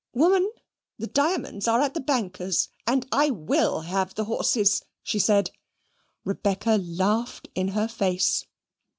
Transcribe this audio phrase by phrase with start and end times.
[0.15, 0.51] "Woman,
[0.97, 5.51] the diamonds are at the banker's, and I WILL have the horses," she said.
[6.25, 8.47] Rebecca laughed in her face.